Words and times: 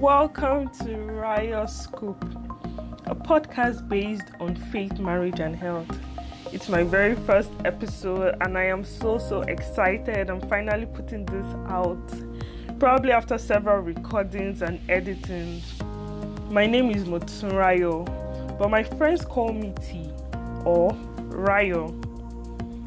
Welcome 0.00 0.70
to 0.78 0.84
Raya 0.84 1.68
Scoop, 1.68 2.16
a 3.04 3.14
podcast 3.14 3.86
based 3.86 4.28
on 4.40 4.56
faith, 4.56 4.98
marriage, 4.98 5.40
and 5.40 5.54
health. 5.54 5.90
It's 6.54 6.70
my 6.70 6.84
very 6.84 7.14
first 7.14 7.50
episode, 7.66 8.34
and 8.40 8.56
I 8.56 8.64
am 8.64 8.82
so 8.82 9.18
so 9.18 9.42
excited. 9.42 10.30
I'm 10.30 10.40
finally 10.48 10.86
putting 10.86 11.26
this 11.26 11.44
out, 11.68 12.00
probably 12.78 13.12
after 13.12 13.36
several 13.36 13.80
recordings 13.80 14.62
and 14.62 14.80
editings. 14.88 15.60
My 16.50 16.64
name 16.64 16.90
is 16.90 17.04
Motunrayo, 17.04 18.06
but 18.58 18.70
my 18.70 18.82
friends 18.82 19.22
call 19.22 19.52
me 19.52 19.74
T 19.82 20.08
or 20.64 20.96
Rayo. 21.24 21.88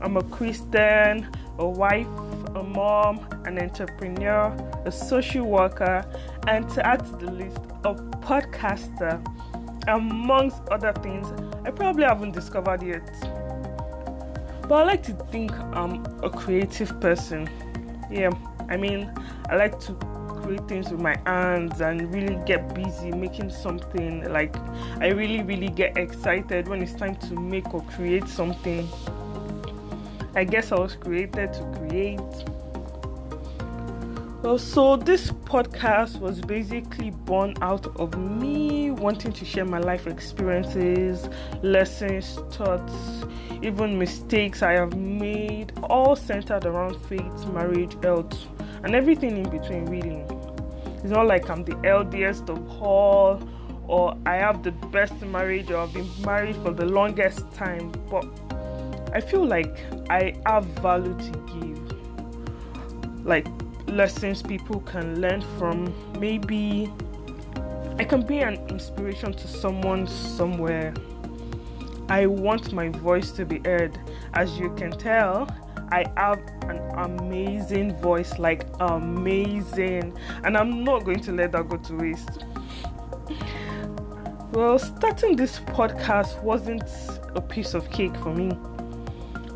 I'm 0.00 0.16
a 0.16 0.22
Christian, 0.22 1.28
a 1.58 1.68
wife, 1.68 2.06
a 2.54 2.62
mom, 2.62 3.26
an 3.44 3.58
entrepreneur, 3.58 4.54
a 4.84 4.92
social 4.92 5.46
worker, 5.46 6.04
and 6.46 6.68
to 6.70 6.86
add 6.86 7.04
to 7.04 7.12
the 7.24 7.30
list, 7.30 7.58
a 7.84 7.94
podcaster, 7.94 9.22
amongst 9.88 10.62
other 10.70 10.92
things 11.02 11.26
I 11.66 11.70
probably 11.70 12.04
haven't 12.04 12.32
discovered 12.32 12.82
yet. 12.82 13.08
But 14.68 14.74
I 14.74 14.84
like 14.84 15.02
to 15.04 15.12
think 15.30 15.52
I'm 15.52 16.04
a 16.22 16.30
creative 16.30 17.00
person. 17.00 17.48
Yeah, 18.10 18.30
I 18.68 18.76
mean, 18.76 19.12
I 19.50 19.56
like 19.56 19.78
to 19.80 19.92
create 20.42 20.66
things 20.68 20.90
with 20.90 21.00
my 21.00 21.16
hands 21.26 21.80
and 21.80 22.12
really 22.14 22.38
get 22.46 22.74
busy 22.74 23.10
making 23.10 23.50
something. 23.50 24.30
Like, 24.30 24.54
I 25.00 25.08
really, 25.08 25.42
really 25.42 25.68
get 25.68 25.96
excited 25.96 26.68
when 26.68 26.82
it's 26.82 26.94
time 26.94 27.16
to 27.16 27.34
make 27.34 27.74
or 27.74 27.82
create 27.82 28.28
something. 28.28 28.88
I 30.36 30.44
guess 30.44 30.72
I 30.72 30.80
was 30.80 30.96
created 30.96 31.52
to 31.52 31.78
create. 31.78 32.18
Well, 34.42 34.58
so 34.58 34.96
this 34.96 35.30
podcast 35.30 36.20
was 36.20 36.40
basically 36.40 37.10
born 37.10 37.54
out 37.62 37.86
of 37.98 38.18
me 38.18 38.90
wanting 38.90 39.32
to 39.32 39.44
share 39.44 39.64
my 39.64 39.78
life 39.78 40.06
experiences, 40.06 41.28
lessons, 41.62 42.38
thoughts, 42.50 42.92
even 43.62 43.98
mistakes 43.98 44.62
I 44.62 44.72
have 44.72 44.94
made, 44.96 45.72
all 45.84 46.14
centered 46.14 46.66
around 46.66 46.96
faith, 47.06 47.46
marriage, 47.54 47.96
health, 48.02 48.36
and 48.82 48.94
everything 48.94 49.38
in 49.38 49.48
between, 49.48 49.86
really. 49.86 50.24
It's 50.96 51.04
not 51.04 51.26
like 51.26 51.48
I'm 51.48 51.64
the 51.64 51.80
eldest 51.84 52.50
of 52.50 52.82
all, 52.82 53.40
or 53.86 54.14
I 54.26 54.34
have 54.34 54.62
the 54.62 54.72
best 54.72 55.18
marriage, 55.22 55.70
or 55.70 55.78
I've 55.78 55.94
been 55.94 56.10
married 56.22 56.56
for 56.56 56.72
the 56.72 56.84
longest 56.84 57.50
time, 57.52 57.92
but 58.10 58.26
I 59.14 59.20
feel 59.20 59.46
like 59.46 59.78
I 60.10 60.34
have 60.44 60.64
value 60.82 61.14
to 61.14 61.30
give. 61.60 63.24
Like, 63.24 63.46
lessons 63.86 64.42
people 64.42 64.80
can 64.80 65.20
learn 65.20 65.40
from. 65.58 65.94
Maybe 66.18 66.92
I 67.96 68.04
can 68.04 68.22
be 68.22 68.38
an 68.40 68.54
inspiration 68.68 69.32
to 69.34 69.46
someone 69.46 70.08
somewhere. 70.08 70.92
I 72.08 72.26
want 72.26 72.72
my 72.72 72.88
voice 72.88 73.30
to 73.32 73.46
be 73.46 73.60
heard. 73.64 73.96
As 74.34 74.58
you 74.58 74.74
can 74.74 74.90
tell, 74.90 75.48
I 75.92 76.04
have 76.16 76.40
an 76.62 76.80
amazing 76.98 77.94
voice, 78.00 78.38
like 78.38 78.66
amazing, 78.80 80.12
and 80.42 80.56
I'm 80.56 80.82
not 80.82 81.04
going 81.04 81.20
to 81.20 81.32
let 81.32 81.52
that 81.52 81.68
go 81.68 81.76
to 81.76 81.94
waste. 81.94 82.44
Well, 84.52 84.78
starting 84.78 85.36
this 85.36 85.60
podcast 85.60 86.42
wasn't 86.42 86.90
a 87.36 87.40
piece 87.40 87.74
of 87.74 87.90
cake 87.90 88.16
for 88.16 88.34
me. 88.34 88.50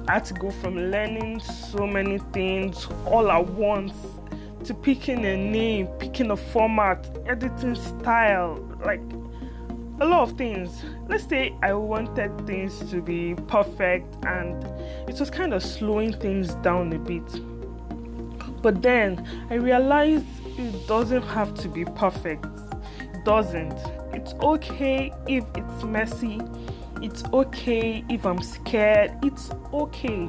I 0.09 0.15
had 0.15 0.25
to 0.27 0.35
go 0.35 0.51
from 0.51 0.77
learning 0.91 1.41
so 1.41 1.87
many 1.87 2.17
things 2.33 2.89
all 3.05 3.31
at 3.31 3.47
once 3.47 3.93
to 4.65 4.73
picking 4.73 5.25
a 5.27 5.37
name, 5.37 5.87
picking 5.99 6.31
a 6.31 6.37
format, 6.37 7.07
editing 7.27 7.75
style, 7.75 8.57
like 8.83 9.03
a 10.01 10.07
lot 10.07 10.23
of 10.23 10.39
things. 10.39 10.83
Let's 11.09 11.27
say 11.27 11.55
I 11.63 11.75
wanted 11.75 12.47
things 12.47 12.79
to 12.91 13.03
be 13.03 13.35
perfect 13.49 14.17
and 14.25 14.65
it 15.11 15.21
was 15.21 15.29
kind 15.29 15.53
of 15.53 15.63
slowing 15.63 16.15
things 16.15 16.55
down 16.57 16.91
a 16.95 16.99
bit. 16.99 18.63
But 18.63 18.81
then 18.81 19.27
I 19.51 19.55
realized 19.55 20.25
it 20.57 20.87
doesn't 20.89 21.23
have 21.23 21.53
to 21.57 21.69
be 21.69 21.85
perfect. 21.85 22.47
It 23.01 23.25
doesn't. 23.27 23.79
It's 24.19 24.35
okay 24.43 25.13
if 25.29 25.45
it's 25.55 25.85
messy. 25.85 26.41
It's 27.01 27.23
okay 27.33 28.05
if 28.09 28.27
I'm 28.27 28.43
scared. 28.43 29.13
It's 29.23 29.49
okay. 29.73 30.29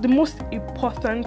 The 0.00 0.08
most 0.08 0.38
important 0.50 1.26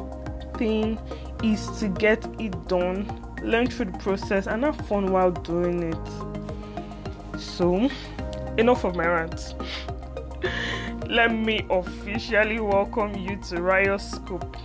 thing 0.58 0.98
is 1.44 1.68
to 1.82 1.90
get 1.90 2.26
it 2.42 2.68
done, 2.68 3.06
learn 3.44 3.68
through 3.68 3.92
the 3.92 3.98
process, 4.00 4.48
and 4.48 4.64
have 4.64 4.76
fun 4.88 5.12
while 5.12 5.30
doing 5.30 5.84
it. 5.84 7.40
So, 7.40 7.92
enough 8.58 8.84
of 8.84 8.96
my 8.96 9.06
rants. 9.06 9.54
Let 11.08 11.32
me 11.32 11.64
officially 11.70 12.60
welcome 12.60 13.14
you 13.14 13.36
to 13.50 13.58
Raya 13.58 14.02
Scoop. 14.02 14.58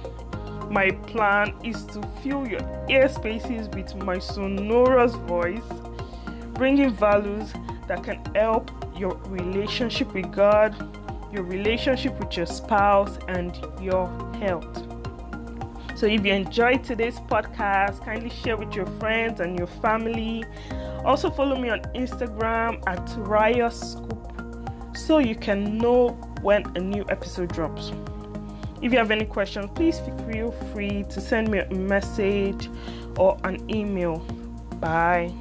My 0.70 0.92
plan 1.08 1.52
is 1.62 1.84
to 1.88 2.00
fill 2.22 2.48
your 2.48 2.86
ear 2.88 3.10
spaces 3.10 3.68
with 3.74 3.94
my 3.96 4.18
sonorous 4.18 5.12
voice, 5.12 5.60
bringing 6.54 6.90
values 6.90 7.52
that 7.88 8.02
can 8.04 8.22
help 8.34 8.70
your 8.96 9.16
relationship 9.26 10.12
with 10.14 10.32
God, 10.32 10.74
your 11.32 11.44
relationship 11.44 12.18
with 12.18 12.36
your 12.36 12.46
spouse, 12.46 13.18
and 13.28 13.56
your 13.80 14.06
health. 14.38 14.88
So 15.96 16.06
if 16.06 16.24
you 16.24 16.32
enjoyed 16.32 16.82
today's 16.82 17.18
podcast, 17.20 18.04
kindly 18.04 18.30
share 18.30 18.56
with 18.56 18.74
your 18.74 18.86
friends 18.98 19.40
and 19.40 19.56
your 19.56 19.68
family. 19.68 20.44
Also 21.04 21.30
follow 21.30 21.56
me 21.56 21.70
on 21.70 21.80
Instagram 21.94 22.82
at 22.86 23.04
Raya 23.18 23.72
Scoop 23.72 24.96
so 24.96 25.18
you 25.18 25.36
can 25.36 25.78
know 25.78 26.08
when 26.42 26.64
a 26.76 26.80
new 26.80 27.04
episode 27.08 27.52
drops. 27.52 27.92
If 28.82 28.90
you 28.90 28.98
have 28.98 29.12
any 29.12 29.24
questions, 29.24 29.70
please 29.74 30.00
feel 30.28 30.50
free 30.72 31.04
to 31.04 31.20
send 31.20 31.48
me 31.48 31.60
a 31.60 31.70
message 31.72 32.68
or 33.16 33.38
an 33.44 33.70
email. 33.70 34.18
Bye. 34.80 35.32